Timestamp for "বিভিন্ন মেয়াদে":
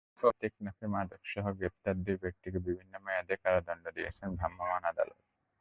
2.67-3.35